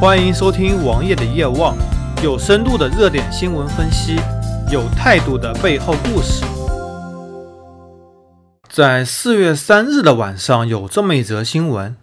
[0.00, 1.76] 欢迎收听王爷的夜望，
[2.24, 4.16] 有深度的热点新闻分析，
[4.72, 6.42] 有态度的背后故事。
[8.66, 11.94] 在四月三日的晚上，有这么一则新闻：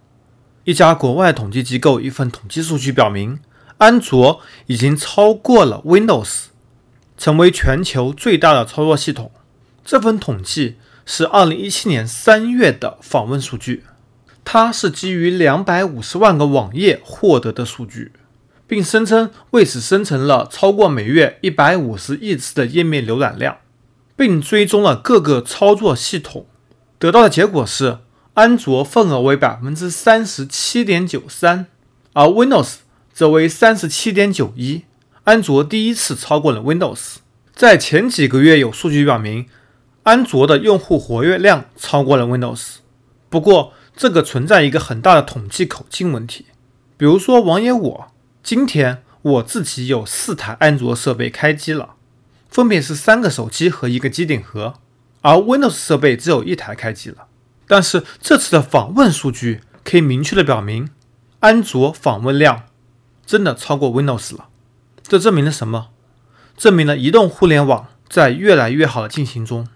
[0.63, 3.39] 一家国外统计机构一份统计数据表明，
[3.79, 6.49] 安卓已经超过了 Windows，
[7.17, 9.31] 成为全球最大的操作系统。
[9.83, 13.85] 这份统计是二零一七年三月的访问数据。
[14.49, 18.13] 它是基于两百五十万个网页获得的数据，
[18.65, 23.57] 并声称为此生成了超过每月一百五十亿次的页面浏览量，
[24.15, 26.45] 并追踪了各个操作系统。
[26.97, 27.97] 得到的结果是，
[28.35, 31.65] 安卓份额为百分之三十七点九三，
[32.13, 32.75] 而 Windows
[33.11, 34.83] 则为三十七点九一。
[35.25, 37.15] 安卓第一次超过了 Windows。
[37.53, 39.47] 在前几个月，有数据表明，
[40.03, 42.75] 安卓的用户活跃量超过了 Windows。
[43.27, 46.45] 不过，这个存在一个很大的统计口径问题，
[46.97, 48.11] 比如说王爷我
[48.43, 51.95] 今天我自己有四台安卓设备开机了，
[52.47, 54.75] 分别是三个手机和一个机顶盒，
[55.21, 57.25] 而 Windows 设备只有一台开机了。
[57.67, 60.91] 但是这次的访问数据可以明确的表明，
[61.39, 62.65] 安卓访问量
[63.25, 64.49] 真的超过 Windows 了。
[65.01, 65.87] 这证明了什么？
[66.55, 69.67] 证明了移动互联网在越来越好的进行中，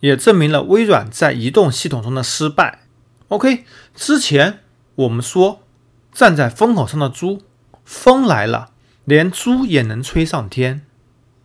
[0.00, 2.86] 也证明了微软在移动系统中的失败。
[3.30, 3.64] OK，
[3.94, 4.58] 之前
[4.96, 5.62] 我们说
[6.12, 7.42] 站在风口上的猪，
[7.84, 8.70] 风来了，
[9.04, 10.84] 连猪也能吹上天。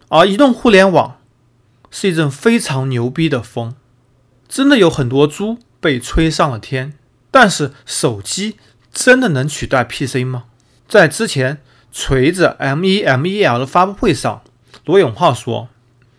[0.10, 1.18] 而移动互联网
[1.92, 3.76] 是一阵非常牛逼的风，
[4.48, 6.94] 真的有很多猪被吹上了天。
[7.30, 8.58] 但是手机
[8.92, 10.46] 真的能取代 PC 吗？
[10.88, 14.42] 在之前锤子 M1 M1L 的发布会上，
[14.86, 15.70] 罗永浩说，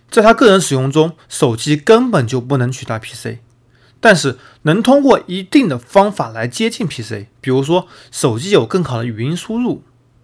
[0.08, 3.38] 在他个人使用中，手机根本就不能取代 PC。
[4.06, 9.82] 但是能通过一定的方法来接近 PC，比如说手机有更好的语音输入，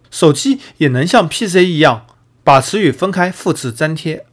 [0.09, 2.05] 手机也能像 PC 一样
[2.45, 4.25] 把词语分开复制粘贴，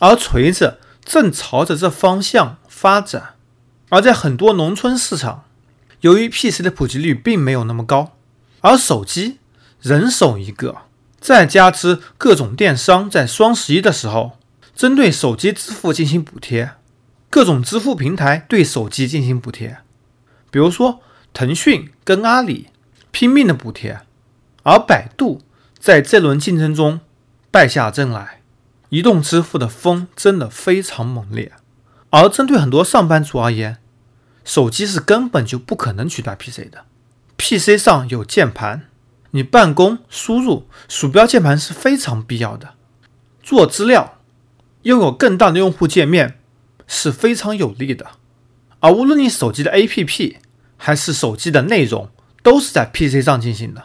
[0.00, 3.34] 而锤子正朝着这方向发展。
[3.90, 5.44] 而在很多农村市场，
[6.00, 8.16] 由于 PC 的普及率并没有那么高，
[8.62, 9.38] 而手机
[9.80, 10.78] 人手一个，
[11.20, 14.32] 再加之各种电商在双十一的时候
[14.74, 16.72] 针对手机支付进行补贴。
[17.30, 19.78] 各种支付平台对手机进行补贴，
[20.50, 21.00] 比如说
[21.32, 22.66] 腾讯跟阿里
[23.12, 24.00] 拼命的补贴，
[24.64, 25.40] 而百度
[25.78, 27.00] 在这轮竞争中
[27.52, 28.40] 败下阵来。
[28.88, 31.52] 移动支付的风真的非常猛烈，
[32.10, 33.76] 而针对很多上班族而言，
[34.44, 36.84] 手机是根本就不可能取代 PC 的。
[37.36, 38.88] PC 上有键盘，
[39.30, 42.70] 你办公输入鼠标键盘是非常必要的。
[43.40, 44.18] 做资料，
[44.82, 46.39] 拥有更大的用户界面。
[46.92, 48.10] 是非常有利的，
[48.80, 50.36] 而无论你手机的 APP
[50.76, 52.10] 还是手机的内容，
[52.42, 53.84] 都是在 PC 上进行的。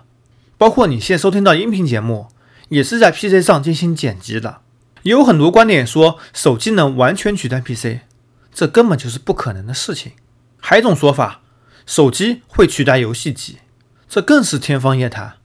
[0.58, 2.30] 包括你现在收听到音频节目，
[2.70, 4.62] 也是在 PC 上进行剪辑的。
[5.04, 8.00] 也有很多观点说手机能完全取代 PC，
[8.52, 10.14] 这根本就是不可能的事情。
[10.60, 11.42] 还有一种说法，
[11.86, 13.60] 手机会取代游戏机，
[14.10, 15.36] 这更是天方夜谭。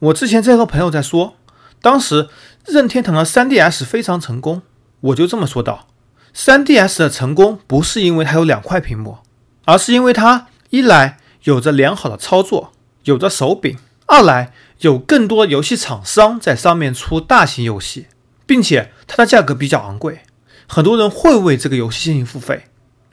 [0.00, 1.36] 我之前在和朋友在说，
[1.80, 2.28] 当时
[2.66, 4.60] 任天堂的 3DS 非常成功，
[5.00, 5.88] 我就这么说道。
[6.36, 9.18] 3DS 的成功不是因为它有两块屏幕，
[9.64, 12.72] 而是因为它一来有着良好的操作，
[13.04, 18.08] 有着手柄；二来有更多游戏厂商在上面出大型游戏，
[18.44, 20.20] 并且它的价格比较昂贵，
[20.66, 22.64] 很多人会为这个游戏进行付费。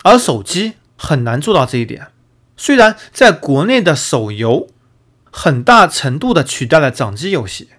[0.01, 2.07] 而手机很难做到这一点。
[2.57, 4.67] 虽然在国内的手游
[5.31, 7.69] 很大程度的取代了掌机游戏，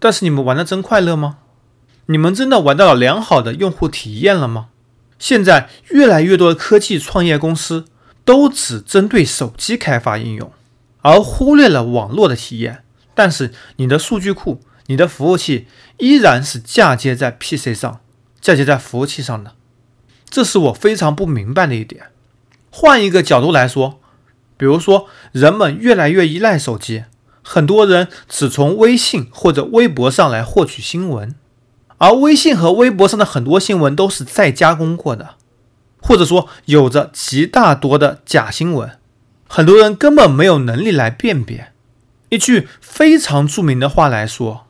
[0.00, 1.38] 但是你们玩的真快乐吗？
[2.06, 4.66] 你们真的玩到了良好的用户体验了吗？
[5.20, 7.84] 现在越来越多的科技创业公司
[8.24, 10.50] 都只针对手机开发应用，
[11.02, 12.82] 而忽略了网络的体验。
[13.14, 15.66] 但是你的数据库、你的服务器
[15.98, 18.00] 依然是嫁接在 PC 上、
[18.40, 19.52] 嫁接在服务器上的，
[20.28, 22.06] 这是我非常不明白的一点。
[22.70, 24.00] 换一个角度来说，
[24.56, 27.04] 比如说人们越来越依赖手机，
[27.42, 31.34] 很多人只从微信或者微博上来获取新闻。
[32.00, 35.34] 而微信和微博上的很多新闻都是再加工过的，
[36.00, 38.92] 或者说有着极大多的假新闻，
[39.46, 41.72] 很多人根本没有能力来辨别。
[42.30, 44.66] 一句非常著名的话来说：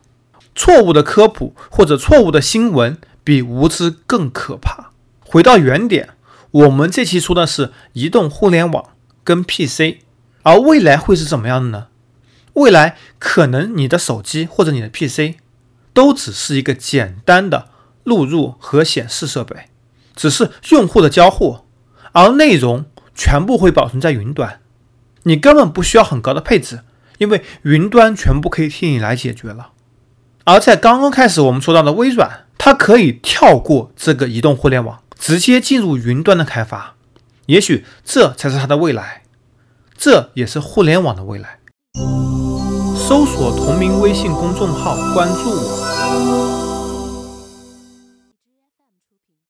[0.56, 4.90] 错误的科普或者错误的新闻比无知更可怕。
[5.24, 6.08] 回到原点，
[6.50, 8.86] 我们这期说的是移动互联网
[9.22, 9.98] 跟 PC，
[10.42, 11.86] 而未来会是怎么样的呢？
[12.54, 15.36] 未来可能你的手机或者你的 PC。
[15.92, 17.68] 都只是一个简单的
[18.04, 19.66] 录入和显示设备，
[20.14, 21.60] 只是用户的交互，
[22.12, 24.60] 而内容全部会保存在云端。
[25.24, 26.80] 你根本不需要很高的配置，
[27.18, 29.72] 因为云端全部可以替你来解决了。
[30.44, 36.96] 而在刚刚开始我们说到的微软，它可以跳过这个移动互联网，直接进入云端的开发。
[37.46, 39.22] 也许这才是它的未来，
[39.96, 41.59] 这也是互联网的未来。
[43.10, 46.69] 搜索同名微信公众号，关注我。